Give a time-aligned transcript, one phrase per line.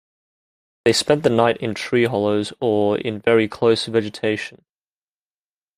[0.83, 4.65] They spend the night in tree hollows or in very close vegetation.